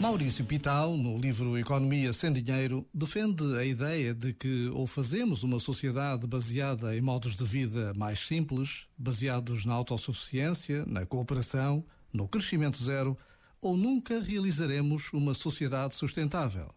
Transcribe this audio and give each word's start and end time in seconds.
Maurício 0.00 0.46
Pital, 0.46 0.96
no 0.96 1.18
livro 1.18 1.58
Economia 1.58 2.10
Sem 2.14 2.32
Dinheiro, 2.32 2.88
defende 2.92 3.58
a 3.58 3.66
ideia 3.66 4.14
de 4.14 4.32
que 4.32 4.66
ou 4.68 4.86
fazemos 4.86 5.42
uma 5.42 5.58
sociedade 5.58 6.26
baseada 6.26 6.96
em 6.96 7.02
modos 7.02 7.36
de 7.36 7.44
vida 7.44 7.92
mais 7.94 8.26
simples, 8.26 8.86
baseados 8.96 9.66
na 9.66 9.74
autossuficiência, 9.74 10.86
na 10.86 11.04
cooperação, 11.04 11.84
no 12.10 12.26
crescimento 12.26 12.82
zero, 12.82 13.14
ou 13.60 13.76
nunca 13.76 14.22
realizaremos 14.22 15.12
uma 15.12 15.34
sociedade 15.34 15.94
sustentável. 15.94 16.74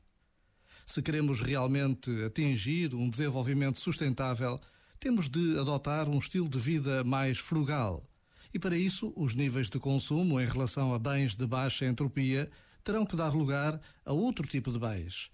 Se 0.86 1.02
queremos 1.02 1.40
realmente 1.40 2.12
atingir 2.26 2.94
um 2.94 3.10
desenvolvimento 3.10 3.80
sustentável, 3.80 4.60
temos 5.00 5.30
de 5.30 5.58
adotar 5.58 6.10
um 6.10 6.20
estilo 6.20 6.50
de 6.50 6.60
vida 6.60 7.06
mais 7.06 7.38
frugal. 7.38 8.04
E 8.54 8.60
para 8.60 8.78
isso, 8.78 9.14
os 9.16 9.34
níveis 9.34 9.70
de 9.70 9.80
consumo 9.80 10.42
em 10.42 10.46
relação 10.46 10.94
a 10.94 11.00
bens 11.00 11.38
de 11.38 11.48
baixa 11.48 11.86
entropia 11.86 12.52
terão 12.84 13.06
que 13.06 13.16
dar 13.16 13.34
lugar 13.34 13.80
a 14.06 14.14
outro 14.14 14.48
tipo 14.48 14.72
de 14.72 14.80
bens. 14.80 15.32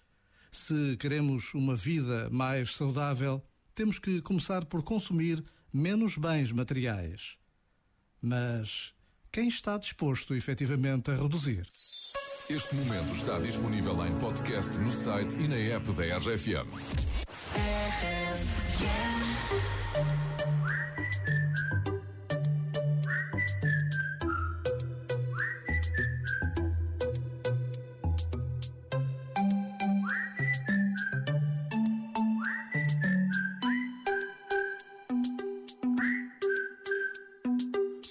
Se 0.52 0.98
queremos 0.98 1.53
uma 1.53 1.76
vida 1.76 2.30
mais 2.30 2.76
saudável, 2.76 3.44
temos 3.73 3.99
que 3.99 4.21
começar 4.21 4.66
por 4.66 4.84
consumir 4.84 5.44
menos 5.71 6.17
bens 6.17 6.52
materiais. 6.52 7.38
Mas 8.21 8.93
quem 9.31 9.48
está 9.48 9.77
disposto 9.77 10.35
efetivamente 10.35 11.12
a 11.12 11.16
reduzir? 11.16 11.63
Este 12.49 12.76
momento 12.76 13.13
está 13.13 13.38
disponível 13.40 14.05
em 14.05 14.20
podcast 14.20 14.76
no 14.79 14.91
site 14.91 15.38
e 15.38 15.48
na 15.48 15.55
app 15.55 15.91
da 15.91 16.18
RFM. 16.18 17.29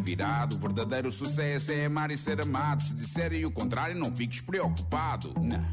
virado. 0.00 0.56
O 0.56 0.58
verdadeiro 0.58 1.10
sucesso 1.12 1.72
é 1.72 1.86
amar 1.86 2.10
e 2.10 2.16
ser 2.16 2.40
amado. 2.40 2.82
Se 2.82 2.94
disserem 2.94 3.44
o 3.44 3.50
contrário, 3.50 3.96
não 3.96 4.12
fiques 4.12 4.40
preocupado. 4.40 5.34
Não, 5.40 5.66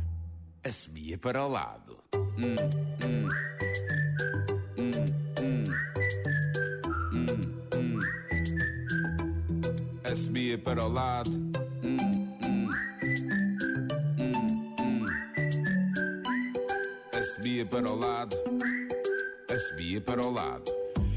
assobia 0.64 1.18
para 1.18 1.44
o 1.44 1.50
lado. 1.50 1.98
Hum, 2.16 2.56
hum. 3.06 3.26
Para 10.64 10.86
o 10.86 10.88
lado. 10.88 11.30
Hum, 11.84 11.98
hum. 12.44 12.70
Hum, 14.20 14.36
hum. 14.80 15.06
Assobia 17.14 17.66
para 17.66 17.92
o 17.92 17.96
lado. 17.96 18.36
Assobia 19.54 20.02
para 20.02 20.26
o 20.26 20.32
lado. 20.32 20.85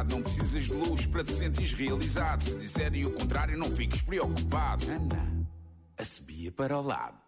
virar 0.00 0.04
não 0.04 0.22
precisas 0.22 0.64
de 0.64 0.72
luz 0.72 1.06
para 1.06 1.24
te 1.24 1.32
sentires 1.32 1.72
realizado. 1.72 2.42
Se 2.44 2.56
disserem 2.56 3.06
o 3.06 3.10
contrário, 3.10 3.58
não 3.58 3.70
fiques 3.70 4.02
preocupado. 4.02 4.86
Ana, 4.90 5.46
a 5.98 6.04
subia 6.04 6.50
para 6.52 6.78
o 6.78 6.82
lado. 6.82 7.18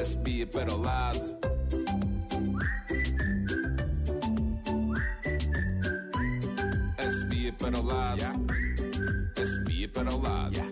A 0.00 0.04
subia 0.04 0.46
para 0.46 0.72
o 0.72 0.78
lado. 0.78 1.36
A 6.98 7.10
subia 7.10 7.52
para 7.52 7.78
o 7.78 7.82
lado. 7.82 8.22
A 9.42 9.46
subia 9.46 9.88
para 9.88 10.14
o 10.14 10.20
lado. 10.20 10.65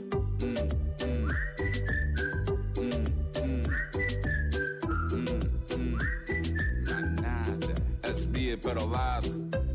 Para 8.64 8.82
o 8.82 8.86
lado. 8.88 9.30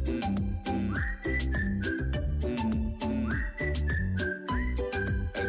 Hum, 0.07 0.19
hum. 0.67 0.93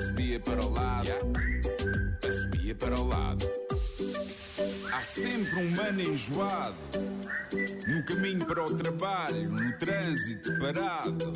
Subia 0.06 0.38
para 0.40 0.62
o 0.62 0.70
lado. 0.70 1.10
A 2.28 2.32
subia 2.32 2.74
para 2.74 3.00
o 3.00 3.08
lado. 3.08 3.50
Há 4.92 5.00
sempre 5.00 5.54
um 5.56 5.70
mano 5.70 6.02
enjoado. 6.02 6.76
No 7.88 8.04
caminho 8.04 8.44
para 8.44 8.66
o 8.66 8.76
trabalho, 8.76 9.48
no 9.48 9.72
trânsito 9.78 10.58
parado. 10.58 11.32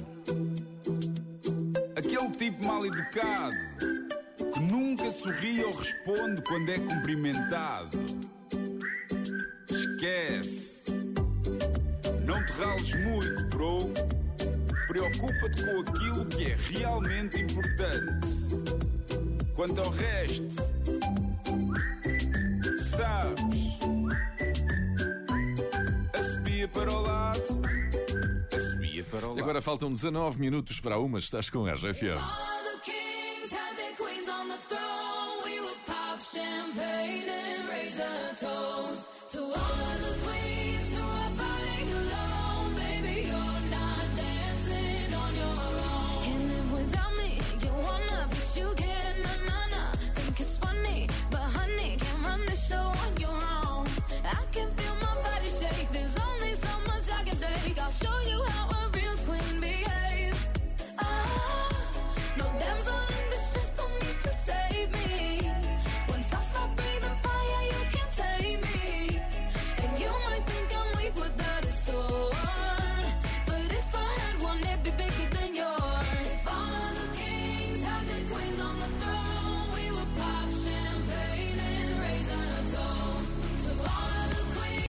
Aquele 1.97 2.31
tipo 2.33 2.67
mal 2.67 2.85
educado 2.85 3.57
que 4.53 4.61
nunca 4.61 5.11
sorri 5.11 5.65
ou 5.65 5.73
responde 5.75 6.43
quando 6.43 6.69
é 6.69 6.79
cumprimentado. 6.79 7.99
Esquece 9.71 10.74
rales 12.53 12.95
muito, 12.97 13.45
bro. 13.49 13.93
Preocupa-te 14.87 15.65
com 15.65 15.81
aquilo 15.81 16.27
que 16.27 16.45
é 16.51 16.57
realmente 16.71 17.41
importante. 17.41 18.29
Quanto 19.55 19.81
ao 19.81 19.91
resto, 19.91 20.55
sabes? 22.79 23.79
A 26.13 26.23
subia 26.23 26.69
para 26.69 26.91
o 26.93 27.01
lado, 27.03 27.63
a 28.55 28.61
subia 28.61 29.05
para 29.05 29.27
o 29.27 29.29
lado. 29.31 29.41
Agora 29.41 29.63
faltam 29.63 29.93
19 29.93 30.41
minutos 30.41 30.81
para 30.81 30.99
uma, 30.99 31.19
estás 31.19 31.49
com 31.51 31.67
a 31.67 31.75
RFM. 31.75 32.21
champagne 36.35 37.29
and 37.29 37.69
raise 37.69 38.01
a 38.01 38.35
toast 38.35 39.09
to 39.29 39.41